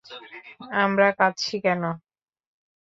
আমরা 0.75 1.07
কাঁদছি 1.19 1.55
কেন? 1.63 1.83